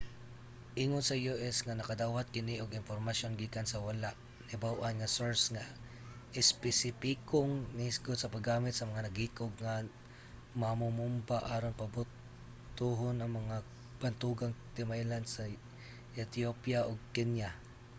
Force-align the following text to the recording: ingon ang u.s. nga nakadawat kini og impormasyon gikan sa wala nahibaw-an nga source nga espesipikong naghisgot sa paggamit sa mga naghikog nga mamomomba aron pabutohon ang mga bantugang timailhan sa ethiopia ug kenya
ingon 0.83 1.05
ang 1.07 1.21
u.s. 1.33 1.57
nga 1.65 1.77
nakadawat 1.79 2.25
kini 2.35 2.55
og 2.59 2.77
impormasyon 2.81 3.37
gikan 3.41 3.67
sa 3.67 3.83
wala 3.87 4.09
nahibaw-an 4.43 4.95
nga 4.97 5.13
source 5.17 5.43
nga 5.53 5.65
espesipikong 6.41 7.53
naghisgot 7.77 8.17
sa 8.19 8.31
paggamit 8.35 8.73
sa 8.75 8.89
mga 8.89 9.05
naghikog 9.07 9.53
nga 9.63 9.73
mamomomba 10.61 11.37
aron 11.53 11.79
pabutohon 11.81 13.17
ang 13.19 13.31
mga 13.39 13.57
bantugang 14.01 14.53
timailhan 14.75 15.25
sa 15.27 15.43
ethiopia 16.25 16.79
ug 16.89 16.97
kenya 17.15 17.49